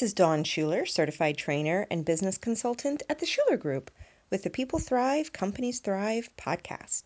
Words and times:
This 0.00 0.12
is 0.12 0.14
Dawn 0.14 0.44
Shuler, 0.44 0.88
certified 0.88 1.36
trainer 1.36 1.86
and 1.90 2.06
business 2.06 2.38
consultant 2.38 3.02
at 3.10 3.18
the 3.18 3.26
Shuler 3.26 3.60
Group 3.60 3.90
with 4.30 4.44
the 4.44 4.48
People 4.48 4.78
Thrive, 4.78 5.34
Companies 5.34 5.80
Thrive 5.80 6.30
podcast. 6.38 7.02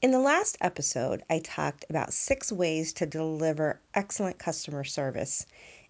In 0.00 0.12
the 0.12 0.20
last 0.20 0.56
episode, 0.60 1.24
I 1.28 1.40
talked 1.40 1.84
about 1.90 2.12
six 2.12 2.52
ways 2.52 2.92
to 2.92 3.04
deliver 3.04 3.80
excellent 3.94 4.38
customer 4.38 4.84
service, 4.84 5.44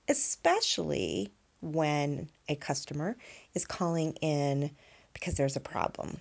especially 0.08 1.30
when 1.60 2.30
a 2.48 2.54
customer 2.54 3.18
is 3.52 3.66
calling 3.66 4.14
in 4.22 4.70
because 5.12 5.34
there's 5.34 5.56
a 5.56 5.60
problem. 5.60 6.16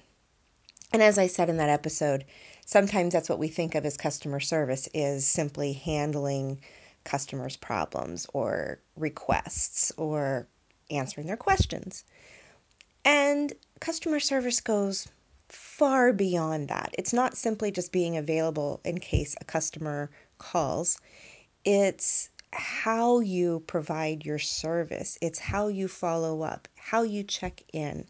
And 0.91 1.01
as 1.01 1.17
I 1.17 1.27
said 1.27 1.49
in 1.49 1.55
that 1.55 1.70
episode, 1.70 2.26
sometimes 2.65 3.13
that's 3.13 3.29
what 3.29 3.40
we 3.40 3.48
think 3.48 3.76
of 3.76 3.85
as 3.85 3.95
customer 3.95 4.41
service 4.41 4.90
is 4.93 5.26
simply 5.26 5.71
handling 5.71 6.59
customers' 7.03 7.57
problems 7.57 8.27
or 8.33 8.79
requests 8.95 9.91
or 9.97 10.47
answering 10.89 11.27
their 11.27 11.37
questions. 11.37 12.03
And 13.03 13.53
customer 13.79 14.19
service 14.19 14.59
goes 14.59 15.07
far 15.49 16.13
beyond 16.13 16.69
that. 16.69 16.93
It's 16.97 17.13
not 17.13 17.35
simply 17.35 17.71
just 17.71 17.91
being 17.91 18.17
available 18.17 18.79
in 18.85 18.99
case 18.99 19.35
a 19.41 19.45
customer 19.45 20.09
calls, 20.37 20.99
it's 21.65 22.29
how 22.53 23.20
you 23.20 23.63
provide 23.67 24.25
your 24.25 24.39
service, 24.39 25.17
it's 25.21 25.39
how 25.39 25.67
you 25.67 25.87
follow 25.87 26.41
up, 26.41 26.67
how 26.76 27.04
you 27.04 27.23
check 27.23 27.63
in, 27.73 28.05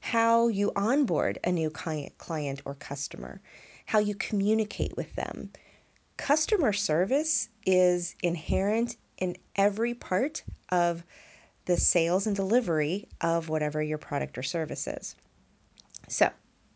how 0.00 0.48
you 0.48 0.72
onboard 0.76 1.38
a 1.44 1.52
new 1.52 1.70
client, 1.70 2.16
client 2.18 2.60
or 2.64 2.74
customer, 2.74 3.40
how 3.86 3.98
you 3.98 4.14
communicate 4.14 4.96
with 4.96 5.14
them. 5.14 5.50
Customer 6.16 6.72
service 6.72 7.48
is 7.70 8.16
inherent 8.22 8.96
in 9.18 9.36
every 9.54 9.92
part 9.92 10.42
of 10.70 11.04
the 11.66 11.76
sales 11.76 12.26
and 12.26 12.34
delivery 12.34 13.06
of 13.20 13.50
whatever 13.50 13.82
your 13.82 13.98
product 13.98 14.38
or 14.38 14.42
service 14.42 14.86
is. 14.86 15.14
So, 16.08 16.30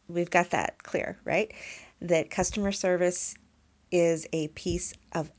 we've 0.07 0.29
got 0.29 0.51
that 0.51 0.83
clear, 0.83 1.17
right? 1.25 1.51
That 2.03 2.29
customer 2.29 2.73
service 2.73 3.35
is 3.91 4.27
a 4.35 4.49
piece 4.49 4.93
of 5.13 5.33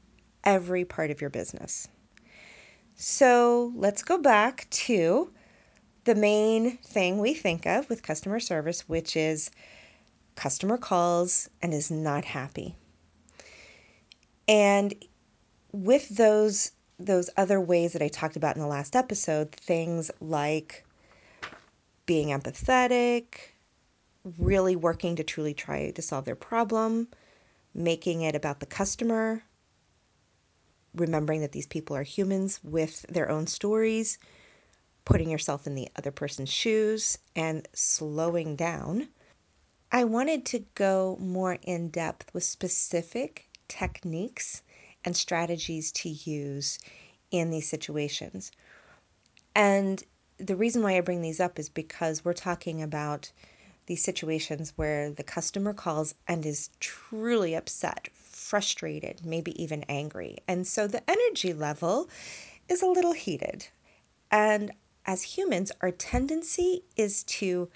every 0.43 0.85
part 0.85 1.11
of 1.11 1.21
your 1.21 1.29
business. 1.29 1.87
So, 2.95 3.73
let's 3.75 4.01
go 4.01 4.17
back 4.17 4.67
to 4.71 5.31
the 6.05 6.15
main 6.15 6.77
thing 6.77 7.19
we 7.19 7.35
think 7.35 7.67
of 7.67 7.87
with 7.89 8.01
customer 8.01 8.39
service, 8.39 8.89
which 8.89 9.15
is 9.15 9.51
customer 10.33 10.79
calls 10.79 11.47
and 11.61 11.75
is 11.75 11.91
not 11.91 12.25
happy. 12.25 12.75
And 14.47 14.95
with 15.73 16.07
those 16.09 16.71
those 16.99 17.29
other 17.35 17.59
ways 17.59 17.93
that 17.93 18.01
I 18.01 18.07
talked 18.07 18.37
about 18.37 18.55
in 18.55 18.61
the 18.61 18.67
last 18.67 18.95
episode, 18.95 19.51
things 19.51 20.11
like 20.21 20.85
being 22.05 22.27
empathetic, 22.27 23.25
really 24.37 24.75
working 24.75 25.15
to 25.15 25.23
truly 25.23 25.53
try 25.53 25.89
to 25.89 26.01
solve 26.01 26.25
their 26.25 26.35
problem, 26.35 27.07
making 27.73 28.21
it 28.21 28.35
about 28.35 28.59
the 28.59 28.67
customer, 28.67 29.43
remembering 30.95 31.41
that 31.41 31.51
these 31.51 31.65
people 31.65 31.95
are 31.95 32.03
humans 32.03 32.59
with 32.63 33.01
their 33.09 33.29
own 33.29 33.47
stories, 33.47 34.19
putting 35.03 35.29
yourself 35.29 35.65
in 35.65 35.75
the 35.75 35.89
other 35.95 36.11
person's 36.11 36.51
shoes, 36.51 37.17
and 37.35 37.67
slowing 37.73 38.55
down. 38.55 39.09
I 39.91 40.03
wanted 40.05 40.45
to 40.47 40.59
go 40.75 41.17
more 41.19 41.57
in 41.63 41.89
depth 41.89 42.33
with 42.33 42.43
specific 42.43 43.49
techniques 43.67 44.61
and 45.05 45.15
strategies 45.15 45.91
to 45.91 46.09
use 46.09 46.79
in 47.31 47.49
these 47.49 47.67
situations. 47.67 48.51
And 49.55 50.03
the 50.37 50.55
reason 50.55 50.81
why 50.81 50.97
I 50.97 51.01
bring 51.01 51.21
these 51.21 51.39
up 51.39 51.59
is 51.59 51.69
because 51.69 52.25
we're 52.25 52.33
talking 52.33 52.81
about 52.81 53.31
these 53.85 54.03
situations 54.03 54.73
where 54.75 55.09
the 55.09 55.23
customer 55.23 55.73
calls 55.73 56.15
and 56.27 56.45
is 56.45 56.69
truly 56.79 57.53
upset, 57.53 58.07
frustrated, 58.13 59.25
maybe 59.25 59.61
even 59.61 59.83
angry. 59.89 60.37
And 60.47 60.65
so 60.65 60.87
the 60.87 61.07
energy 61.09 61.53
level 61.53 62.09
is 62.69 62.81
a 62.81 62.87
little 62.87 63.13
heated. 63.13 63.67
And 64.31 64.71
as 65.05 65.21
humans, 65.21 65.71
our 65.81 65.91
tendency 65.91 66.83
is 66.95 67.23
to 67.25 67.69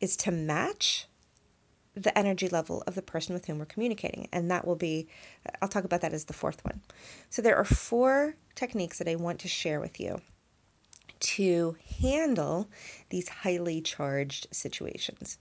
is 0.00 0.16
to 0.16 0.30
match 0.30 1.08
the 2.02 2.16
energy 2.16 2.48
level 2.48 2.82
of 2.86 2.94
the 2.94 3.02
person 3.02 3.34
with 3.34 3.46
whom 3.46 3.58
we're 3.58 3.64
communicating. 3.66 4.28
And 4.32 4.50
that 4.50 4.66
will 4.66 4.76
be, 4.76 5.08
uh, 5.46 5.52
I'll 5.60 5.68
talk 5.68 5.84
about 5.84 6.00
that 6.02 6.12
as 6.12 6.24
the 6.24 6.32
fourth 6.32 6.64
one. 6.64 6.80
So 7.30 7.42
there 7.42 7.56
are 7.56 7.64
four 7.64 8.34
techniques 8.54 8.98
that 8.98 9.08
I 9.08 9.16
want 9.16 9.40
to 9.40 9.48
share 9.48 9.80
with 9.80 10.00
you 10.00 10.20
to 11.20 11.76
handle 12.00 12.68
these 13.10 13.28
highly 13.28 13.80
charged 13.80 14.46
situations. 14.52 15.38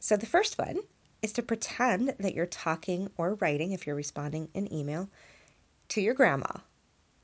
So 0.00 0.16
the 0.16 0.26
first 0.26 0.58
one 0.58 0.80
is 1.22 1.32
to 1.34 1.42
pretend 1.42 2.14
that 2.18 2.34
you're 2.34 2.46
talking 2.46 3.08
or 3.16 3.34
writing, 3.34 3.72
if 3.72 3.86
you're 3.86 3.96
responding 3.96 4.48
in 4.54 4.72
email, 4.72 5.08
to 5.88 6.00
your 6.00 6.14
grandma. 6.14 6.58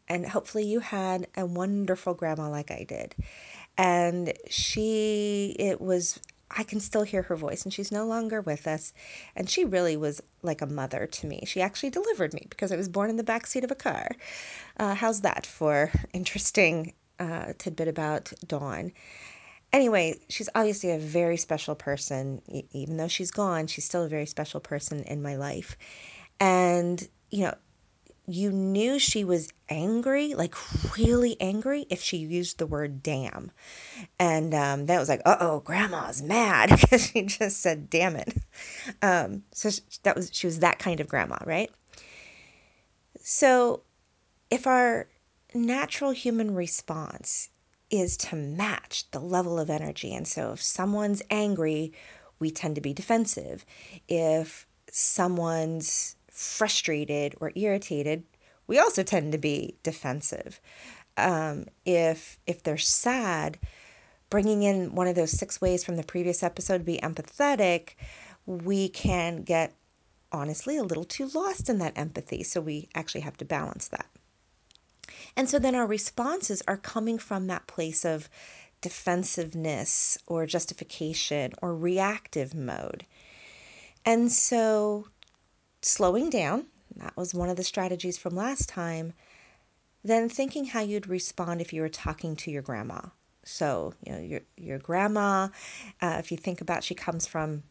And 0.09 0.27
hopefully 0.27 0.65
you 0.65 0.81
had 0.81 1.27
a 1.37 1.45
wonderful 1.45 2.15
grandma 2.15 2.49
like 2.49 2.71
I 2.71 2.85
did. 2.89 3.15
And 3.77 4.33
she, 4.49 5.55
it 5.59 5.81
was 5.81 6.19
I 6.51 6.63
can 6.63 6.81
still 6.81 7.03
hear 7.03 7.23
her 7.23 7.37
voice, 7.37 7.65
and 7.65 7.73
she's 7.73 7.93
no 7.93 8.07
longer 8.07 8.41
with 8.41 8.67
us. 8.67 8.93
And 9.37 9.49
she 9.49 9.65
really 9.65 9.97
was 9.97 10.23
like 10.43 10.63
a 10.63 10.67
mother 10.67 11.07
to 11.07 11.27
me. 11.27 11.45
She 11.47 11.61
actually 11.61 11.91
delivered 11.91 12.33
me 12.35 12.47
because 12.49 12.73
I 12.73 12.77
was 12.77 12.89
born 12.89 13.11
in 13.11 13.17
the 13.17 13.25
back 13.25 13.47
seat 13.47 13.65
of 13.65 13.71
a 13.71 13.77
car. 13.77 14.11
Uh, 14.79 14.95
how's 14.95 15.21
that 15.23 15.47
for 15.47 15.91
interesting 16.13 16.95
uh, 17.19 17.53
tidbit 17.59 17.89
about 17.89 18.33
Dawn? 18.47 18.93
Anyway, 19.73 20.19
she's 20.31 20.49
obviously 20.55 20.91
a 20.91 20.99
very 20.99 21.37
special 21.37 21.75
person. 21.75 22.41
even 22.73 22.97
though 22.97 23.09
she's 23.09 23.31
gone, 23.31 23.67
she's 23.67 23.85
still 23.85 24.05
a 24.05 24.09
very 24.09 24.25
special 24.25 24.61
person 24.61 25.03
in 25.03 25.21
my 25.21 25.37
life. 25.37 25.77
And, 26.41 27.07
you 27.31 27.43
know, 27.43 27.55
you 28.29 28.53
knew 28.53 28.99
she 28.99 29.25
was 29.25 29.49
angry, 29.71 30.35
like 30.35 30.55
really 30.99 31.41
angry, 31.41 31.87
if 31.89 32.03
she 32.03 32.19
used 32.19 32.59
the 32.59 32.67
word 32.67 33.03
damn. 33.03 33.51
And 34.19 34.55
um, 34.55 34.87
that 34.87 35.01
was 35.01 35.09
like, 35.09 35.23
uh 35.25 35.39
oh, 35.41 35.61
grandma's 35.61 36.23
mad 36.23 36.69
because 36.81 37.07
she 37.07 37.23
just 37.23 37.63
said 37.63 37.89
damn 37.89 38.17
it. 38.17 38.37
Um, 39.01 39.45
so 39.53 39.71
that 40.03 40.15
was, 40.15 40.31
she 40.33 40.47
was 40.47 40.59
that 40.59 40.79
kind 40.79 41.01
of 41.01 41.09
grandma, 41.09 41.39
right? 41.47 41.71
So 43.19 43.83
if 44.51 44.67
our 44.67 45.09
natural 45.55 46.11
human 46.11 46.55
response 46.55 47.49
is 47.91 48.19
to 48.19 48.37
match 48.37 49.11
the 49.11 49.21
level 49.21 49.59
of 49.59 49.71
energy, 49.71 50.15
and 50.15 50.29
so 50.29 50.53
if 50.53 50.63
someone's 50.63 51.23
angry, 51.31 51.95
we 52.39 52.51
tend 52.51 52.75
to 52.75 52.83
be 52.83 52.93
defensive. 52.93 53.65
If 54.07 54.67
someone's 54.91 56.17
frustrated 56.39 57.35
or 57.41 57.51
irritated, 57.57 58.23
we 58.69 58.79
also 58.79 59.03
tend 59.03 59.33
to 59.33 59.39
be 59.39 59.77
defensive. 59.83 60.61
Um, 61.17 61.67
if 61.85 62.39
if 62.47 62.63
they're 62.63 62.79
sad, 62.79 63.59
bringing 64.31 64.63
in 64.63 64.95
one 64.95 65.09
of 65.09 65.17
those 65.17 65.33
six 65.33 65.61
ways 65.61 65.83
from 65.83 65.97
the 65.97 66.05
previous 66.05 66.45
episode, 66.45 66.85
be 66.85 66.99
empathetic, 66.99 67.95
we 68.47 68.89
can 68.89 69.43
get 69.43 69.75
honestly 70.31 70.77
a 70.77 70.85
little 70.85 71.05
too 71.05 71.29
lost 71.35 71.69
in 71.69 71.79
that 71.79 71.99
empathy. 71.99 72.45
So 72.45 72.61
we 72.61 72.89
actually 72.95 73.23
have 73.23 73.37
to 73.39 73.45
balance 73.45 73.89
that. 73.89 74.07
And 75.37 75.49
so 75.49 75.59
then 75.59 75.75
our 75.75 75.87
responses 75.87 76.63
are 76.69 76.77
coming 76.77 77.19
from 77.19 77.49
that 77.49 77.67
place 77.67 78.05
of 78.05 78.29
defensiveness 78.81 80.19
or 80.29 80.47
justification 80.47 81.53
or 81.61 81.75
reactive 81.75 82.55
mode. 82.55 83.07
And 84.05 84.31
so 84.31 85.09
slowing 85.83 86.31
down, 86.31 86.67
that 86.97 87.17
was 87.17 87.35
one 87.35 87.49
of 87.49 87.57
the 87.57 87.65
strategies 87.65 88.19
from 88.19 88.35
last 88.35 88.69
time, 88.69 89.13
then 90.05 90.29
thinking 90.29 90.65
how 90.65 90.81
you'd 90.81 91.07
respond 91.07 91.61
if 91.61 91.73
you 91.73 91.83
were 91.83 91.89
talking 91.89 92.37
to 92.37 92.51
your 92.51 92.63
grandma. 92.63 93.01
So, 93.45 93.95
you 94.05 94.13
know, 94.13 94.21
your 94.21 94.41
your 94.57 94.79
grandma, 94.79 95.49
uh, 96.03 96.17
if 96.19 96.31
you 96.31 96.37
think 96.37 96.61
about, 96.61 96.85
she 96.85 96.95
comes 96.95 97.27
from 97.27 97.63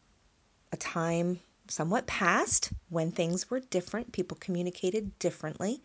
a 0.72 0.76
time 0.76 1.40
somewhat 1.68 2.06
past 2.06 2.72
when 2.88 3.12
things 3.12 3.50
were 3.50 3.60
different, 3.60 4.12
people 4.12 4.36
communicated 4.40 5.18
differently. 5.18 5.82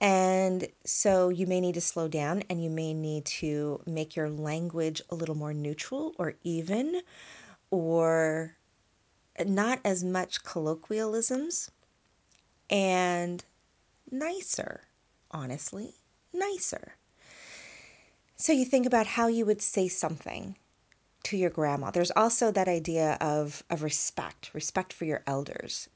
And 0.00 0.68
so 0.84 1.28
you 1.28 1.46
may 1.46 1.60
need 1.60 1.74
to 1.74 1.80
slow 1.80 2.06
down 2.06 2.44
and 2.48 2.62
you 2.62 2.70
may 2.70 2.94
need 2.94 3.24
to 3.24 3.80
make 3.86 4.14
your 4.14 4.30
language 4.30 5.02
a 5.10 5.14
little 5.14 5.34
more 5.34 5.52
neutral 5.52 6.14
or 6.18 6.34
even 6.44 7.00
or 7.70 8.56
not 9.46 9.80
as 9.84 10.04
much 10.04 10.42
colloquialisms 10.44 11.70
and 12.70 13.44
nicer, 14.10 14.82
honestly, 15.30 15.94
nicer. 16.32 16.94
So 18.36 18.52
you 18.52 18.64
think 18.64 18.86
about 18.86 19.06
how 19.06 19.26
you 19.28 19.44
would 19.46 19.60
say 19.62 19.88
something 19.88 20.56
to 21.24 21.36
your 21.36 21.50
grandma. 21.50 21.90
There's 21.90 22.12
also 22.12 22.50
that 22.52 22.68
idea 22.68 23.18
of, 23.20 23.62
of 23.70 23.82
respect, 23.82 24.50
respect 24.54 24.92
for 24.92 25.04
your 25.04 25.22
elders. 25.26 25.88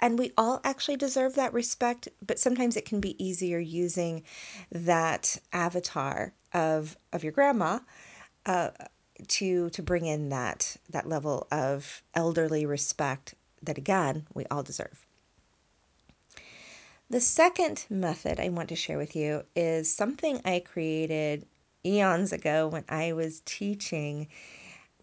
and 0.00 0.18
we 0.18 0.32
all 0.36 0.60
actually 0.64 0.96
deserve 0.96 1.34
that 1.36 1.52
respect, 1.52 2.08
but 2.26 2.38
sometimes 2.38 2.76
it 2.76 2.84
can 2.84 3.00
be 3.00 3.22
easier 3.24 3.58
using 3.58 4.22
that 4.70 5.38
avatar 5.52 6.34
of 6.52 6.96
of 7.12 7.22
your 7.22 7.32
grandma 7.32 7.78
uh, 8.46 8.70
to 9.28 9.70
to 9.70 9.82
bring 9.82 10.06
in 10.06 10.28
that 10.30 10.76
that 10.90 11.08
level 11.08 11.46
of 11.50 12.02
elderly 12.14 12.66
respect 12.66 13.34
that 13.62 13.78
again 13.78 14.26
we 14.34 14.44
all 14.46 14.62
deserve. 14.62 15.06
The 17.10 17.20
second 17.20 17.84
method 17.90 18.40
I 18.40 18.48
want 18.48 18.70
to 18.70 18.76
share 18.76 18.96
with 18.96 19.14
you 19.14 19.44
is 19.54 19.94
something 19.94 20.40
I 20.44 20.60
created 20.60 21.46
eons 21.84 22.32
ago 22.32 22.68
when 22.68 22.84
I 22.88 23.12
was 23.12 23.42
teaching 23.44 24.28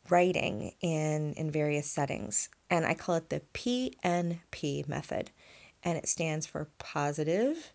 writing 0.10 0.74
in, 0.82 1.34
in 1.34 1.52
various 1.52 1.86
settings. 1.90 2.50
And 2.70 2.86
I 2.86 2.94
call 2.94 3.16
it 3.16 3.30
the 3.30 3.42
PNP 3.54 4.88
method. 4.88 5.30
And 5.84 5.98
it 5.98 6.08
stands 6.08 6.46
for 6.46 6.70
positive, 6.78 7.74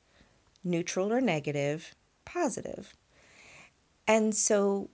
neutral 0.62 1.12
or 1.12 1.20
negative, 1.20 1.94
positive. 2.24 2.94
And 4.06 4.34
so 4.34 4.90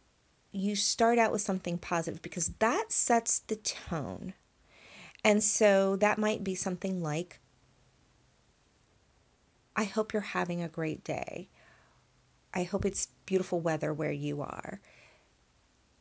you 0.53 0.75
start 0.75 1.19
out 1.19 1.33
with 1.33 1.41
something 1.41 1.79
positive 1.79 2.23
because 2.23 2.49
that 2.59 2.91
sets 2.91 3.41
the 3.41 3.57
tone. 3.57 4.35
And 5.25 5.43
so 5.45 5.97
that 5.97 6.19
might 6.19 6.43
be 6.43 6.55
something 6.55 7.03
like, 7.03 7.41
I 9.77 9.85
hope 9.85 10.13
you're 10.13 10.23
having 10.23 10.63
a 10.63 10.69
great 10.69 11.05
day. 11.05 11.49
I 12.53 12.65
hope 12.65 12.85
it's 12.85 13.09
beautiful 13.27 13.61
weather 13.61 13.93
where 13.93 14.13
you 14.13 14.43
are. 14.43 14.81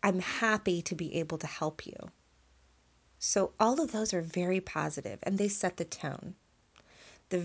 I'm 0.02 0.20
happy 0.20 0.82
to 0.84 0.96
be 0.96 1.16
able 1.16 1.38
to 1.38 1.48
help 1.48 1.86
you. 1.86 2.12
So 3.20 3.52
all 3.60 3.82
of 3.82 3.92
those 3.92 4.14
are 4.14 4.22
very 4.22 4.62
positive 4.62 5.20
and 5.24 5.38
they 5.38 5.50
set 5.50 5.78
the 5.78 5.86
tone. 5.86 6.36
The 7.30 7.44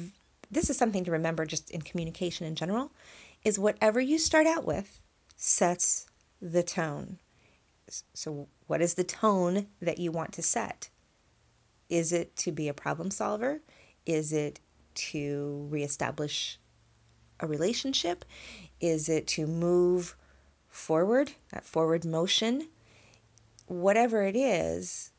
this 0.50 0.70
is 0.70 0.78
something 0.78 1.04
to 1.04 1.10
remember 1.10 1.44
just 1.44 1.70
in 1.70 1.82
communication 1.82 2.46
in 2.46 2.54
general 2.54 2.92
is 3.44 3.58
whatever 3.58 4.00
you 4.00 4.18
start 4.18 4.46
out 4.46 4.64
with 4.64 5.00
sets 5.36 6.06
the 6.44 6.62
tone. 6.62 7.18
So 8.12 8.48
what 8.66 8.82
is 8.82 8.94
the 8.94 9.04
tone 9.04 9.66
that 9.80 9.98
you 9.98 10.12
want 10.12 10.32
to 10.34 10.42
set? 10.42 10.90
Is 11.88 12.12
it 12.12 12.36
to 12.36 12.52
be 12.52 12.68
a 12.68 12.74
problem 12.74 13.10
solver? 13.10 13.60
Is 14.04 14.32
it 14.32 14.60
to 14.94 15.66
reestablish 15.70 16.58
a 17.40 17.46
relationship? 17.46 18.24
Is 18.80 19.08
it 19.08 19.26
to 19.28 19.46
move 19.46 20.16
forward, 20.68 21.32
that 21.52 21.64
forward 21.64 22.04
motion? 22.04 22.68
Whatever 23.66 24.22
it 24.22 24.36
is, 24.36 25.10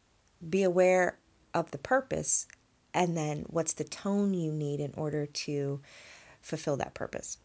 be 0.48 0.62
aware 0.62 1.18
of 1.56 1.71
the 1.71 1.78
purpose 1.80 2.48
and 2.94 3.18
then 3.18 3.45
what's 3.48 3.74
the 3.74 3.83
tone 3.83 4.33
you 4.33 4.51
need 4.51 4.80
in 4.80 4.94
order 4.95 5.25
to 5.25 5.81
fulfill 6.42 6.78
that 6.78 6.94
purpose. 6.94 7.38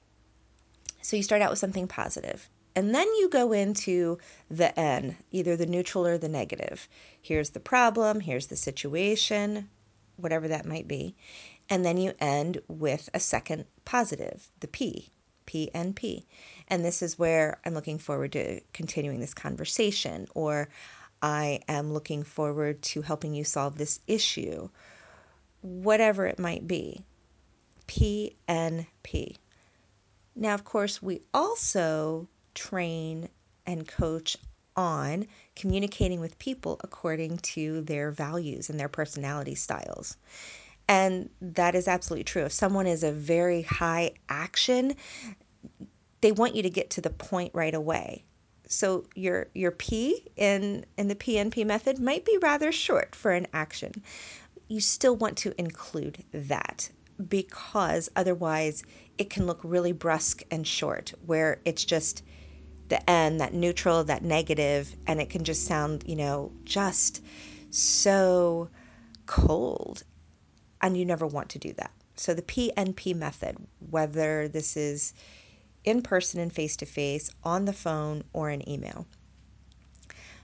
So 1.03 1.17
you 1.17 1.23
start 1.23 1.41
out 1.41 1.50
with 1.50 1.59
something 1.59 1.88
positive. 1.88 2.49
And 2.76 2.94
then 2.94 3.06
you 3.19 3.28
go 3.28 3.52
into 3.52 4.19
the 4.49 4.78
N, 4.78 5.17
either 5.31 5.56
the 5.56 5.67
neutral 5.67 6.06
or 6.06 6.19
the 6.19 6.28
negative. 6.28 6.88
Here's 7.20 7.50
the 7.50 7.61
problem, 7.61 8.20
here's 8.20 8.46
the 8.46 8.56
situation, 8.56 9.69
whatever 10.17 10.49
that 10.49 10.67
might 10.67 10.87
be. 10.87 11.17
And 11.69 11.84
then 11.84 11.96
you 11.96 12.12
end 12.20 12.61
with 12.69 13.08
a 13.12 13.20
second 13.20 13.64
positive, 13.84 14.50
the 14.61 14.69
P, 14.69 15.11
PNP. 15.46 16.25
And 16.69 16.84
this 16.84 17.02
is 17.02 17.19
where 17.19 17.58
I'm 17.64 17.75
looking 17.75 17.99
forward 17.99 18.32
to 18.32 18.61
continuing 18.73 19.20
this 19.20 19.34
conversation, 19.34 20.26
or 20.34 20.69
I 21.23 21.61
am 21.69 21.93
looking 21.93 22.23
forward 22.23 22.82
to 22.82 23.02
helping 23.02 23.34
you 23.34 23.44
solve 23.44 23.76
this 23.78 24.00
issue, 24.06 24.69
whatever 25.61 26.26
it 26.26 26.38
might 26.38 26.66
be. 26.66 27.05
PNP. 27.88 29.37
Now, 30.37 30.55
of 30.55 30.64
course, 30.64 31.02
we 31.02 31.23
also 31.34 32.28
train 32.61 33.29
and 33.65 33.89
coach 33.89 34.37
on 34.77 35.27
communicating 35.57 36.21
with 36.21 36.39
people 36.39 36.79
according 36.85 37.39
to 37.39 37.81
their 37.83 38.11
values 38.11 38.69
and 38.69 38.79
their 38.79 38.89
personality 38.89 39.55
styles. 39.55 40.17
And 40.87 41.31
that 41.41 41.75
is 41.75 41.89
absolutely 41.89 42.25
true. 42.25 42.45
If 42.45 42.53
someone 42.53 42.87
is 42.87 43.03
a 43.03 43.12
very 43.12 43.62
high 43.62 44.12
action, 44.29 44.95
they 46.21 46.33
want 46.33 46.55
you 46.55 46.62
to 46.62 46.71
get 46.71 46.91
to 46.91 47.01
the 47.01 47.11
point 47.11 47.53
right 47.55 47.75
away. 47.75 48.25
So 48.67 49.07
your 49.15 49.49
your 49.55 49.71
P 49.71 50.27
in 50.37 50.85
in 50.99 51.09
the 51.09 51.15
PNP 51.15 51.65
method 51.67 51.99
might 51.99 52.25
be 52.25 52.39
rather 52.43 52.71
short 52.73 53.15
for 53.15 53.33
an 53.33 53.47
action. 53.53 53.93
You 54.69 54.81
still 54.81 55.17
want 55.17 55.39
to 55.39 55.59
include 55.59 56.23
that 56.33 56.91
because 57.29 58.09
otherwise 58.17 58.83
it 59.19 59.31
can 59.31 59.47
look 59.47 59.61
really 59.62 59.93
brusque 59.93 60.43
and 60.51 60.67
short 60.67 61.12
where 61.27 61.61
it's 61.65 61.85
just 61.85 62.23
the 62.90 63.08
N, 63.08 63.38
that 63.38 63.54
neutral, 63.54 64.04
that 64.04 64.22
negative, 64.22 64.94
and 65.06 65.20
it 65.20 65.31
can 65.31 65.44
just 65.44 65.64
sound, 65.64 66.04
you 66.06 66.16
know, 66.16 66.52
just 66.64 67.22
so 67.70 68.69
cold. 69.26 70.02
And 70.82 70.96
you 70.96 71.04
never 71.04 71.26
want 71.26 71.48
to 71.50 71.58
do 71.58 71.72
that. 71.75 71.92
So 72.16 72.34
the 72.34 72.42
PNP 72.42 73.16
method, 73.16 73.56
whether 73.90 74.48
this 74.48 74.76
is 74.76 75.14
in 75.84 76.02
person 76.02 76.40
and 76.40 76.52
face 76.52 76.76
to 76.76 76.87
face, 76.87 77.31
on 77.42 77.64
the 77.64 77.72
phone, 77.72 78.25
or 78.34 78.50
an 78.50 78.69
email. 78.69 79.06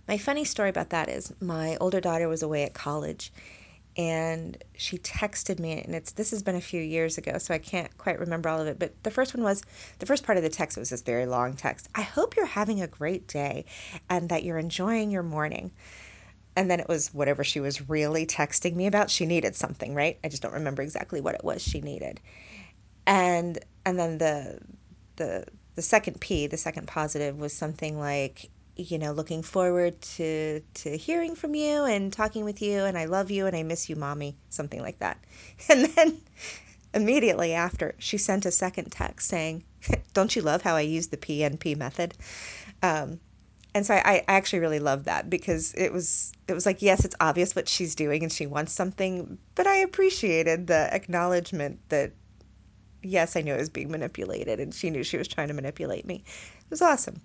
My 0.08 0.16
funny 0.16 0.44
story 0.44 0.70
about 0.70 0.90
that 0.90 1.08
is 1.08 1.34
my 1.40 1.76
older 1.80 2.00
daughter 2.00 2.28
was 2.28 2.42
away 2.42 2.62
at 2.62 2.74
college 2.74 3.32
and 3.96 4.62
she 4.76 4.98
texted 4.98 5.58
me 5.58 5.80
and 5.80 5.94
it's 5.94 6.12
this 6.12 6.30
has 6.30 6.42
been 6.42 6.56
a 6.56 6.60
few 6.60 6.80
years 6.80 7.16
ago 7.16 7.38
so 7.38 7.54
I 7.54 7.58
can't 7.58 7.96
quite 7.98 8.18
remember 8.20 8.48
all 8.48 8.60
of 8.60 8.66
it 8.66 8.78
but 8.78 8.92
the 9.02 9.10
first 9.10 9.34
one 9.34 9.42
was 9.42 9.62
the 9.98 10.06
first 10.06 10.24
part 10.24 10.36
of 10.36 10.44
the 10.44 10.50
text 10.50 10.76
was 10.76 10.90
this 10.90 11.02
very 11.02 11.26
long 11.26 11.54
text. 11.54 11.88
I 11.94 12.02
hope 12.02 12.36
you're 12.36 12.46
having 12.46 12.82
a 12.82 12.86
great 12.86 13.26
day 13.26 13.64
and 14.10 14.28
that 14.28 14.44
you're 14.44 14.58
enjoying 14.58 15.10
your 15.10 15.22
morning. 15.22 15.72
And 16.58 16.70
then 16.70 16.80
it 16.80 16.88
was 16.88 17.12
whatever 17.12 17.44
she 17.44 17.60
was 17.60 17.88
really 17.88 18.24
texting 18.26 18.74
me 18.74 18.86
about. 18.86 19.10
She 19.10 19.26
needed 19.26 19.56
something 19.56 19.94
right? 19.94 20.18
I 20.24 20.28
just 20.28 20.42
don't 20.42 20.54
remember 20.54 20.82
exactly 20.82 21.20
what 21.20 21.34
it 21.34 21.44
was 21.44 21.62
she 21.62 21.80
needed. 21.80 22.20
And 23.06 23.58
and 23.84 23.98
then 23.98 24.18
the 24.18 24.60
the 25.16 25.46
the 25.76 25.82
second 25.82 26.20
P, 26.20 26.46
the 26.46 26.56
second 26.56 26.88
positive, 26.88 27.38
was 27.38 27.52
something 27.52 27.98
like, 27.98 28.50
you 28.76 28.98
know, 28.98 29.12
looking 29.12 29.42
forward 29.42 30.00
to 30.02 30.60
to 30.60 30.96
hearing 30.96 31.34
from 31.34 31.54
you 31.54 31.84
and 31.84 32.12
talking 32.12 32.44
with 32.44 32.60
you, 32.62 32.80
and 32.84 32.96
I 32.98 33.06
love 33.06 33.30
you 33.30 33.46
and 33.46 33.56
I 33.56 33.62
miss 33.62 33.88
you, 33.88 33.96
mommy, 33.96 34.36
something 34.50 34.80
like 34.80 34.98
that. 35.00 35.18
And 35.68 35.86
then 35.86 36.20
immediately 36.94 37.52
after, 37.52 37.94
she 37.98 38.18
sent 38.18 38.46
a 38.46 38.50
second 38.50 38.90
text 38.92 39.28
saying, 39.28 39.64
"Don't 40.14 40.36
you 40.36 40.42
love 40.42 40.62
how 40.62 40.76
I 40.76 40.82
use 40.82 41.08
the 41.08 41.16
PNP 41.16 41.76
method?" 41.76 42.14
Um, 42.82 43.20
and 43.74 43.84
so 43.86 43.94
I, 43.94 44.02
I 44.04 44.24
actually 44.28 44.60
really 44.60 44.78
love 44.80 45.04
that 45.04 45.28
because 45.30 45.74
it 45.74 45.92
was 45.92 46.32
it 46.48 46.54
was 46.54 46.66
like 46.66 46.82
yes, 46.82 47.04
it's 47.04 47.16
obvious 47.20 47.56
what 47.56 47.68
she's 47.68 47.94
doing 47.94 48.22
and 48.22 48.32
she 48.32 48.46
wants 48.46 48.72
something, 48.72 49.38
but 49.54 49.66
I 49.66 49.76
appreciated 49.76 50.66
the 50.66 50.92
acknowledgement 50.94 51.80
that 51.88 52.12
yes, 53.02 53.36
I 53.36 53.42
knew 53.42 53.54
I 53.54 53.58
was 53.58 53.68
being 53.70 53.90
manipulated, 53.90 54.60
and 54.60 54.74
she 54.74 54.90
knew 54.90 55.02
she 55.04 55.16
was 55.18 55.28
trying 55.28 55.48
to 55.48 55.54
manipulate 55.54 56.06
me. 56.06 56.24
It 56.26 56.70
was 56.70 56.82
awesome. 56.82 57.20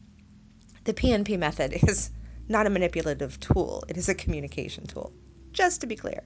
The 0.84 0.94
PNP 0.94 1.38
method 1.38 1.74
is 1.88 2.10
not 2.48 2.66
a 2.66 2.70
manipulative 2.70 3.40
tool, 3.40 3.84
it 3.88 3.98
is 3.98 4.10
a 4.10 4.16
communication 4.16 4.88
tool, 4.88 5.14
just 5.52 5.82
to 5.82 5.88
be 5.88 5.96
clear. 5.96 6.24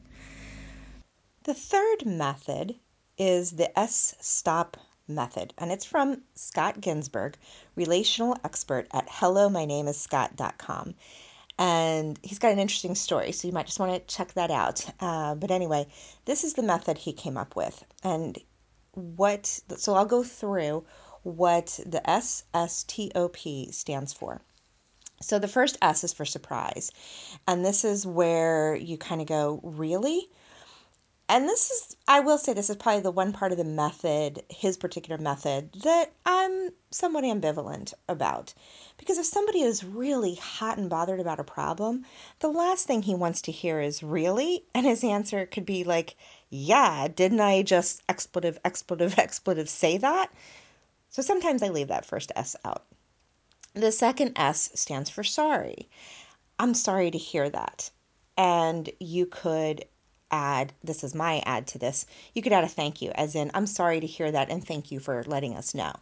The 1.44 1.54
third 1.54 2.06
method 2.06 2.76
is 3.18 3.52
the 3.52 3.78
S 3.78 4.16
stop 4.20 4.78
method, 5.08 5.54
and 5.58 5.72
it's 5.72 5.86
from 5.86 6.24
Scott 6.36 6.82
Ginsberg, 6.82 7.38
relational 7.76 8.38
expert 8.44 8.88
at 8.92 9.08
hellomynameisscott.com. 9.08 10.96
And 11.58 12.20
he's 12.24 12.40
got 12.40 12.52
an 12.52 12.60
interesting 12.60 12.96
story, 12.96 13.32
so 13.32 13.48
you 13.48 13.54
might 13.54 13.68
just 13.68 13.80
want 13.80 13.94
to 13.94 14.16
check 14.16 14.34
that 14.34 14.52
out. 14.52 14.86
Uh, 15.00 15.36
but 15.36 15.52
anyway, 15.52 15.88
this 16.26 16.44
is 16.44 16.54
the 16.54 16.64
method 16.64 16.98
he 16.98 17.14
came 17.14 17.38
up 17.38 17.56
with. 17.56 17.84
And 18.04 18.38
what, 18.94 19.46
so 19.78 19.94
I'll 19.94 20.06
go 20.06 20.24
through 20.24 20.86
what 21.26 21.80
the 21.86 22.02
SSTOP 22.08 23.74
stands 23.74 24.14
for. 24.14 24.42
So 25.22 25.40
the 25.40 25.48
first 25.48 25.78
S 25.82 26.04
is 26.04 26.14
for 26.14 26.24
surprise. 26.24 26.92
And 27.48 27.66
this 27.66 27.84
is 27.84 28.06
where 28.06 28.76
you 28.76 28.98
kind 28.98 29.22
of 29.22 29.28
go, 29.28 29.60
really? 29.64 30.30
And 31.28 31.50
this 31.50 31.72
is, 31.72 31.96
I 32.08 32.20
will 32.20 32.38
say, 32.38 32.54
this 32.54 32.70
is 32.70 32.76
probably 32.76 33.02
the 33.02 33.10
one 33.10 33.34
part 33.34 33.52
of 33.52 33.58
the 33.58 33.64
method, 33.64 34.44
his 34.50 34.78
particular 34.78 35.20
method, 35.20 35.74
that 35.82 36.12
I'm 36.28 36.70
somewhat 36.92 37.24
ambivalent 37.24 37.96
about. 38.08 38.54
Because 38.98 39.18
if 39.18 39.26
somebody 39.26 39.64
is 39.64 39.84
really 39.84 40.36
hot 40.36 40.78
and 40.78 40.92
bothered 40.92 41.20
about 41.20 41.40
a 41.40 41.44
problem, 41.44 42.06
the 42.40 42.50
last 42.50 42.86
thing 42.86 43.02
he 43.02 43.16
wants 43.16 43.42
to 43.42 43.52
hear 43.52 43.82
is 43.82 44.04
really? 44.04 44.66
And 44.76 44.86
his 44.86 45.04
answer 45.04 45.48
could 45.48 45.66
be 45.66 45.84
like, 45.84 46.16
yeah, 46.52 47.08
didn't 47.08 47.42
I 47.42 47.64
just 47.64 48.04
expletive, 48.08 48.60
expletive, 48.64 49.16
expletive 49.18 49.70
say 49.70 49.98
that? 49.98 50.30
So 51.16 51.22
sometimes 51.22 51.64
I 51.64 51.70
leave 51.70 51.88
that 51.88 52.06
first 52.06 52.34
S 52.36 52.58
out. 52.66 52.84
The 53.74 53.94
second 53.94 54.34
S 54.36 54.70
stands 54.76 55.10
for 55.10 55.24
sorry. 55.24 55.88
I'm 56.60 56.74
sorry 56.74 57.10
to 57.10 57.18
hear 57.18 57.50
that. 57.50 57.90
And 58.36 58.90
you 59.00 59.26
could 59.26 59.86
add 60.30 60.74
this 60.84 61.06
is 61.06 61.16
my 61.16 61.42
add 61.46 61.68
to 61.68 61.78
this. 61.78 62.06
You 62.34 62.42
could 62.42 62.52
add 62.52 62.66
a 62.66 62.68
thank 62.68 63.02
you, 63.02 63.12
as 63.12 63.34
in, 63.34 63.50
I'm 63.54 63.66
sorry 63.66 64.02
to 64.02 64.06
hear 64.06 64.30
that 64.30 64.50
and 64.50 64.62
thank 64.62 64.92
you 64.92 65.00
for 65.00 65.24
letting 65.24 65.56
us 65.56 65.74
know. 65.74 65.94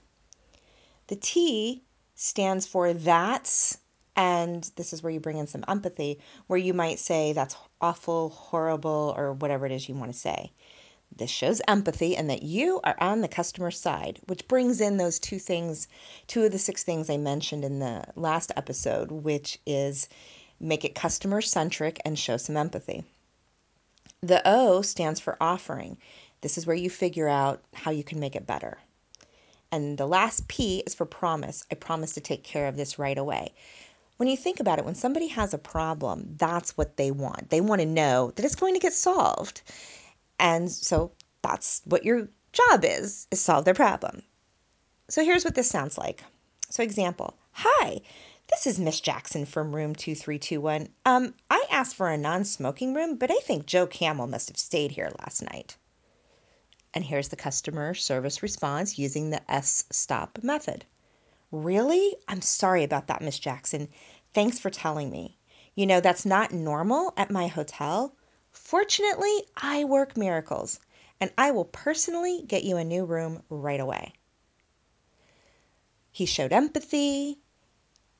The 1.09 1.15
T 1.15 1.83
stands 2.15 2.65
for 2.65 2.91
that's, 2.91 3.77
and 4.15 4.67
this 4.77 4.93
is 4.93 5.03
where 5.03 5.13
you 5.13 5.19
bring 5.19 5.37
in 5.37 5.45
some 5.45 5.63
empathy, 5.67 6.21
where 6.47 6.57
you 6.57 6.73
might 6.73 6.97
say 6.97 7.33
that's 7.33 7.55
awful, 7.79 8.29
horrible, 8.29 9.13
or 9.15 9.33
whatever 9.33 9.67
it 9.67 9.71
is 9.71 9.87
you 9.87 9.93
want 9.93 10.11
to 10.11 10.17
say. 10.17 10.51
This 11.17 11.29
shows 11.29 11.61
empathy 11.67 12.17
and 12.17 12.29
that 12.29 12.43
you 12.43 12.79
are 12.83 12.95
on 12.99 13.21
the 13.21 13.27
customer 13.27 13.71
side, 13.71 14.19
which 14.25 14.47
brings 14.47 14.81
in 14.81 14.97
those 14.97 15.19
two 15.19 15.39
things, 15.39 15.87
two 16.27 16.43
of 16.43 16.51
the 16.51 16.59
six 16.59 16.83
things 16.83 17.09
I 17.09 17.17
mentioned 17.17 17.63
in 17.63 17.79
the 17.79 18.05
last 18.15 18.51
episode, 18.55 19.11
which 19.11 19.59
is 19.65 20.09
make 20.59 20.83
it 20.83 20.95
customer 20.95 21.41
centric 21.41 22.01
and 22.03 22.17
show 22.17 22.37
some 22.37 22.57
empathy. 22.57 23.03
The 24.21 24.41
O 24.45 24.81
stands 24.81 25.19
for 25.19 25.37
offering. 25.41 25.97
This 26.41 26.57
is 26.57 26.65
where 26.65 26.75
you 26.75 26.89
figure 26.89 27.27
out 27.27 27.61
how 27.73 27.91
you 27.91 28.03
can 28.03 28.19
make 28.19 28.35
it 28.35 28.47
better. 28.47 28.77
And 29.71 29.97
the 29.97 30.07
last 30.07 30.47
P 30.47 30.83
is 30.85 30.93
for 30.93 31.05
promise. 31.05 31.65
I 31.71 31.75
promise 31.75 32.13
to 32.13 32.21
take 32.21 32.43
care 32.43 32.67
of 32.67 32.77
this 32.77 32.97
right 32.97 33.17
away. 33.17 33.53
When 34.17 34.29
you 34.29 34.37
think 34.37 34.59
about 34.59 34.79
it, 34.79 34.85
when 34.85 34.95
somebody 34.95 35.27
has 35.27 35.53
a 35.53 35.57
problem, 35.57 36.35
that's 36.37 36.77
what 36.77 36.95
they 36.95 37.11
want. 37.11 37.49
They 37.49 37.59
want 37.59 37.81
to 37.81 37.87
know 37.87 38.31
that 38.35 38.45
it's 38.45 38.55
going 38.55 38.75
to 38.75 38.79
get 38.79 38.93
solved. 38.93 39.61
And 40.43 40.69
so 40.69 41.13
that's 41.41 41.81
what 41.85 42.03
your 42.03 42.27
job 42.51 42.83
is, 42.83 43.27
is 43.31 43.39
solve 43.39 43.63
their 43.63 43.73
problem. 43.73 44.23
So 45.07 45.23
here's 45.23 45.45
what 45.45 45.55
this 45.55 45.69
sounds 45.69 45.97
like. 45.97 46.21
So 46.69 46.83
example, 46.83 47.37
hi, 47.53 48.01
this 48.51 48.67
is 48.67 48.77
Miss 48.77 48.99
Jackson 48.99 49.45
from 49.45 49.73
room 49.73 49.95
2321. 49.95 50.89
Um, 51.05 51.33
I 51.49 51.65
asked 51.71 51.95
for 51.95 52.09
a 52.09 52.17
non-smoking 52.17 52.93
room, 52.93 53.15
but 53.15 53.31
I 53.31 53.37
think 53.37 53.65
Joe 53.65 53.87
Camel 53.87 54.27
must 54.27 54.49
have 54.49 54.57
stayed 54.57 54.91
here 54.91 55.09
last 55.21 55.43
night. 55.43 55.77
And 56.93 57.05
here's 57.05 57.29
the 57.29 57.37
customer 57.37 57.93
service 57.93 58.43
response 58.43 58.99
using 58.99 59.29
the 59.29 59.49
S 59.49 59.85
stop 59.91 60.39
method. 60.43 60.83
Really? 61.53 62.17
I'm 62.27 62.41
sorry 62.41 62.83
about 62.83 63.07
that, 63.07 63.21
Miss 63.21 63.39
Jackson. 63.39 63.87
Thanks 64.33 64.59
for 64.59 64.69
telling 64.69 65.09
me. 65.09 65.37
You 65.73 65.85
know, 65.85 66.01
that's 66.01 66.25
not 66.25 66.51
normal 66.51 67.13
at 67.15 67.31
my 67.31 67.47
hotel. 67.47 68.13
Fortunately, 68.53 69.43
I 69.57 69.83
work 69.83 70.15
miracles, 70.15 70.79
and 71.19 71.31
I 71.37 71.51
will 71.51 71.65
personally 71.65 72.43
get 72.47 72.63
you 72.63 72.77
a 72.77 72.83
new 72.83 73.03
room 73.03 73.43
right 73.49 73.79
away. 73.79 74.13
He 76.11 76.25
showed 76.25 76.53
empathy. 76.53 77.39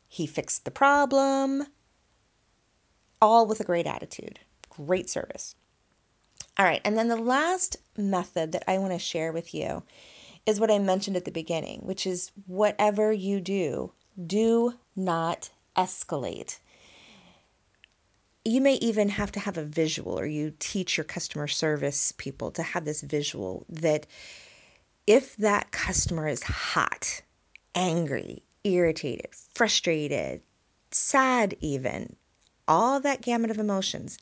He 0.08 0.28
fixed 0.28 0.66
the 0.66 0.72
problem, 0.72 1.68
all 3.22 3.48
with 3.48 3.60
a 3.60 3.63
great 3.63 3.88
attitude, 3.88 4.40
great 4.70 5.10
service. 5.10 5.56
All 6.58 6.66
right, 6.66 6.82
and 6.84 6.98
then 6.98 7.08
the 7.08 7.16
last 7.16 7.78
method 7.98 8.52
that 8.52 8.63
I 8.68 8.78
want 8.78 8.94
to 8.94 9.00
share 9.00 9.32
with 9.32 9.56
you 9.56 9.84
is 10.46 10.60
what 10.60 10.70
I 10.70 10.78
mentioned 10.78 11.16
at 11.16 11.25
the 11.25 11.32
beginning, 11.32 11.80
which 11.82 12.06
is 12.06 12.32
whatever 12.46 13.12
you 13.12 13.40
do, 13.42 13.94
do 14.28 14.74
not 14.96 15.50
escalate. 15.75 16.60
You 18.46 18.60
may 18.60 18.76
even 18.76 19.10
have 19.10 19.32
to 19.34 19.40
have 19.40 19.58
a 19.58 19.64
visual, 19.64 20.20
or 20.20 20.26
you 20.26 20.54
teach 20.60 20.98
your 20.98 21.06
customer 21.06 21.48
service 21.48 22.14
people 22.18 22.52
to 22.52 22.64
have 22.64 22.84
this 22.84 23.02
visual 23.02 23.66
that 23.70 24.06
if 25.08 25.36
that 25.38 25.72
customer 25.72 26.28
is 26.28 26.44
hot, 26.44 27.22
angry, 27.76 28.44
irritated, 28.64 29.28
frustrated, 29.54 30.42
sad, 30.92 31.56
even, 31.60 32.16
all 32.68 33.00
that 33.02 33.22
gamut 33.22 33.52
of 33.52 33.60
emotions. 33.60 34.18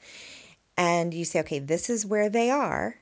And 0.78 1.13
you 1.13 1.25
say, 1.25 1.40
okay, 1.42 1.60
this 1.60 1.90
is 1.90 2.06
where 2.06 2.30
they 2.30 2.50
are. 2.50 2.96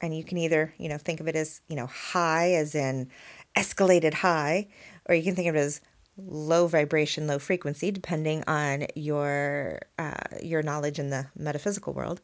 And 0.00 0.16
you 0.16 0.24
can 0.24 0.38
either, 0.38 0.72
you 0.78 0.88
know, 0.88 0.98
think 0.98 1.20
of 1.20 1.28
it 1.28 1.36
as, 1.36 1.60
you 1.68 1.76
know, 1.76 1.86
high 1.86 2.52
as 2.52 2.74
in 2.74 3.10
escalated 3.56 4.14
high, 4.14 4.68
or 5.06 5.14
you 5.14 5.22
can 5.22 5.34
think 5.34 5.48
of 5.48 5.56
it 5.56 5.60
as 5.60 5.80
low 6.18 6.66
vibration, 6.66 7.26
low 7.26 7.38
frequency, 7.38 7.90
depending 7.90 8.44
on 8.46 8.86
your 8.94 9.80
uh, 9.98 10.14
your 10.42 10.62
knowledge 10.62 10.98
in 10.98 11.10
the 11.10 11.26
metaphysical 11.36 11.92
world. 11.92 12.20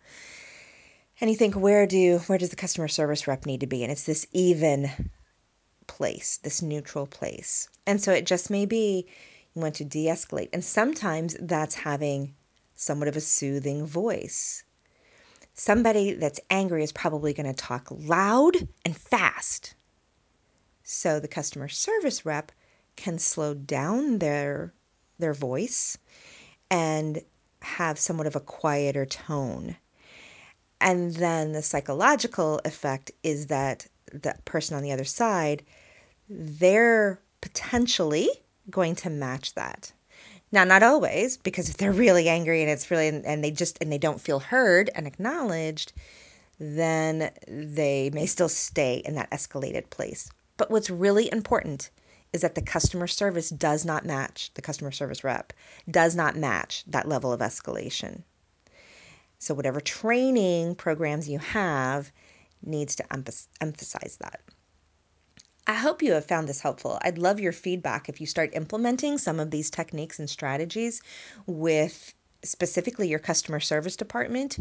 And 1.20 1.30
you 1.30 1.36
think, 1.36 1.54
where 1.54 1.86
do 1.86 2.18
where 2.26 2.38
does 2.38 2.50
the 2.50 2.56
customer 2.56 2.88
service 2.88 3.26
rep 3.26 3.46
need 3.46 3.60
to 3.60 3.66
be? 3.66 3.82
And 3.82 3.92
it's 3.92 4.04
this 4.04 4.26
even 4.32 4.90
place, 5.86 6.38
this 6.38 6.62
neutral 6.62 7.06
place. 7.06 7.68
And 7.86 8.00
so 8.00 8.12
it 8.12 8.26
just 8.26 8.50
may 8.50 8.66
be 8.66 9.06
you 9.54 9.62
want 9.62 9.76
to 9.76 9.84
de 9.84 10.06
escalate. 10.06 10.48
And 10.52 10.64
sometimes 10.64 11.36
that's 11.40 11.76
having 11.76 12.34
somewhat 12.74 13.08
of 13.08 13.16
a 13.16 13.20
soothing 13.20 13.86
voice. 13.86 14.64
Somebody 15.54 16.14
that's 16.14 16.40
angry 16.50 16.82
is 16.82 16.90
probably 16.90 17.32
going 17.32 17.46
to 17.46 17.52
talk 17.52 17.86
loud 17.90 18.56
and 18.84 18.96
fast. 18.96 19.74
So 20.82 21.20
the 21.20 21.28
customer 21.28 21.68
service 21.68 22.26
rep 22.26 22.50
can 22.96 23.18
slow 23.18 23.54
down 23.54 24.18
their 24.18 24.72
their 25.18 25.34
voice 25.34 25.96
and 26.70 27.22
have 27.62 27.98
somewhat 27.98 28.26
of 28.26 28.36
a 28.36 28.40
quieter 28.40 29.06
tone. 29.06 29.76
And 30.80 31.14
then 31.14 31.52
the 31.52 31.62
psychological 31.62 32.60
effect 32.64 33.10
is 33.22 33.46
that 33.46 33.86
the 34.12 34.34
person 34.44 34.76
on 34.76 34.82
the 34.82 34.92
other 34.92 35.04
side, 35.04 35.64
they're 36.28 37.20
potentially 37.40 38.28
going 38.70 38.94
to 38.96 39.10
match 39.10 39.54
that. 39.54 39.92
Now, 40.52 40.64
not 40.64 40.82
always, 40.82 41.36
because 41.36 41.68
if 41.68 41.78
they're 41.78 41.92
really 41.92 42.28
angry 42.28 42.60
and 42.60 42.70
it's 42.70 42.90
really, 42.90 43.08
and 43.08 43.42
they 43.42 43.50
just, 43.50 43.78
and 43.80 43.90
they 43.90 43.98
don't 43.98 44.20
feel 44.20 44.38
heard 44.38 44.90
and 44.94 45.06
acknowledged, 45.06 45.92
then 46.60 47.30
they 47.48 48.10
may 48.10 48.26
still 48.26 48.48
stay 48.48 49.02
in 49.04 49.14
that 49.14 49.30
escalated 49.30 49.90
place. 49.90 50.30
But 50.56 50.70
what's 50.70 50.90
really 50.90 51.30
important 51.32 51.90
is 52.34 52.40
that 52.40 52.56
the 52.56 52.60
customer 52.60 53.06
service 53.06 53.48
does 53.48 53.84
not 53.84 54.04
match, 54.04 54.50
the 54.54 54.60
customer 54.60 54.90
service 54.90 55.22
rep 55.22 55.52
does 55.88 56.16
not 56.16 56.36
match 56.36 56.82
that 56.88 57.08
level 57.08 57.32
of 57.32 57.40
escalation. 57.40 58.24
So, 59.38 59.54
whatever 59.54 59.80
training 59.80 60.74
programs 60.74 61.28
you 61.28 61.38
have 61.38 62.10
needs 62.60 62.96
to 62.96 63.04
emphasize 63.12 64.18
that. 64.20 64.40
I 65.66 65.74
hope 65.74 66.02
you 66.02 66.12
have 66.12 66.26
found 66.26 66.48
this 66.48 66.60
helpful. 66.60 66.98
I'd 67.02 67.18
love 67.18 67.38
your 67.40 67.52
feedback 67.52 68.08
if 68.08 68.20
you 68.20 68.26
start 68.26 68.50
implementing 68.54 69.16
some 69.16 69.38
of 69.38 69.50
these 69.50 69.70
techniques 69.70 70.18
and 70.18 70.28
strategies 70.28 71.00
with 71.46 72.14
specifically 72.42 73.08
your 73.08 73.18
customer 73.18 73.60
service 73.60 73.96
department 73.96 74.58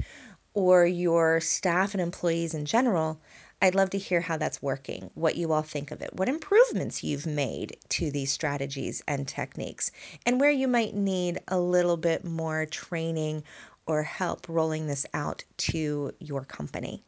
or 0.53 0.85
your 0.85 1.41
staff 1.41 1.93
and 1.93 2.01
employees 2.01 2.53
in 2.53 2.65
general. 2.65 3.19
I'd 3.63 3.74
love 3.75 3.89
to 3.91 3.98
hear 4.00 4.22
how 4.22 4.38
that's 4.38 4.62
working, 4.62 5.10
what 5.15 5.36
you 5.38 5.53
all 5.53 5.63
think 5.63 5.89
of 5.91 6.01
it, 6.03 6.13
what 6.15 6.29
improvements 6.29 7.03
you've 7.03 7.25
made 7.25 7.77
to 7.89 8.12
these 8.12 8.32
strategies 8.32 9.01
and 9.08 9.27
techniques, 9.27 9.91
and 10.25 10.39
where 10.39 10.51
you 10.51 10.67
might 10.67 10.93
need 10.96 11.39
a 11.48 11.60
little 11.60 11.98
bit 11.98 12.24
more 12.25 12.65
training 12.67 13.43
or 13.88 14.03
help 14.03 14.48
rolling 14.50 14.88
this 14.88 15.05
out 15.13 15.43
to 15.58 16.12
your 16.20 16.43
company 16.46 17.03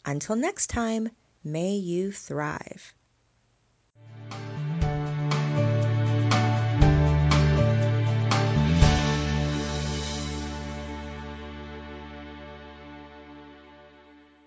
Until 0.05 0.35
next 0.35 0.67
time, 0.67 1.09
may 1.43 1.75
you 1.75 2.11
thrive. 2.11 2.93